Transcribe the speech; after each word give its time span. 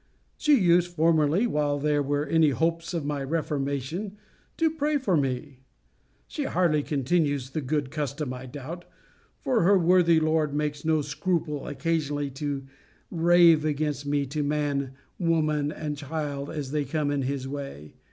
She 0.35 0.55
used 0.59 0.87
formerly, 0.89 1.45
while 1.45 1.77
there 1.77 2.01
were 2.01 2.25
any 2.25 2.49
hopes 2.49 2.95
of 2.95 3.05
my 3.05 3.21
reformation, 3.23 4.17
to 4.57 4.71
pray 4.71 4.97
for 4.97 5.15
me. 5.15 5.59
She 6.25 6.45
hardly 6.45 6.81
continues 6.81 7.51
the 7.51 7.61
good 7.61 7.91
custom, 7.91 8.33
I 8.33 8.47
doubt; 8.47 8.85
for 9.37 9.61
her 9.61 9.77
worthy 9.77 10.19
lord 10.19 10.55
makes 10.55 10.83
no 10.83 11.03
scruple 11.03 11.67
occasionally 11.67 12.31
to 12.31 12.65
rave 13.11 13.63
against 13.63 14.07
me 14.07 14.25
to 14.25 14.41
man, 14.41 14.93
woman, 15.19 15.71
and 15.71 15.95
child, 15.95 16.49
as 16.49 16.71
they 16.71 16.83
come 16.83 17.11
in 17.11 17.21
his 17.21 17.47
way. 17.47 17.93